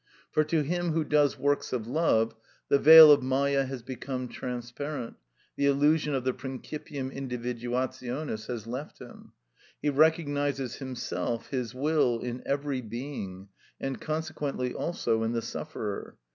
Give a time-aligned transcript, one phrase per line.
[0.31, 2.33] For to him who does works of love
[2.69, 5.15] the veil of Mâyâ has become transparent,
[5.57, 9.33] the illusion of the principium individuationis has left him.
[9.79, 16.17] He recognises himself, his will, in every being, and consequently also in the sufferer.